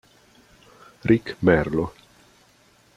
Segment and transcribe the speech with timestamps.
[1.03, 1.93] Rick Merlo